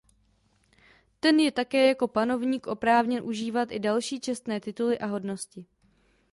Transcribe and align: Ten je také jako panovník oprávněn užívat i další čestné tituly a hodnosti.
Ten 1.19 1.39
je 1.39 1.51
také 1.51 1.87
jako 1.87 2.07
panovník 2.07 2.67
oprávněn 2.67 3.23
užívat 3.23 3.71
i 3.71 3.79
další 3.79 4.19
čestné 4.19 4.59
tituly 4.59 4.99
a 4.99 5.05
hodnosti. 5.05 5.65